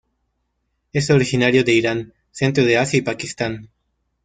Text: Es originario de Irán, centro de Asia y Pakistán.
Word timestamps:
Es 0.93 1.11
originario 1.11 1.63
de 1.63 1.73
Irán, 1.73 2.15
centro 2.31 2.65
de 2.65 2.79
Asia 2.79 2.97
y 2.97 3.03
Pakistán. 3.03 3.69